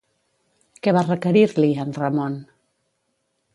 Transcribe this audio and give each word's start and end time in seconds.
Què 0.87 0.93
va 0.97 1.03
requerir-li, 1.09 1.69
en 1.85 1.95
Ramon? 2.01 2.41